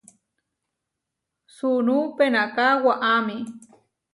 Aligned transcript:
Sunú 1.55 1.97
penaká 2.17 2.67
waʼámi. 2.83 3.35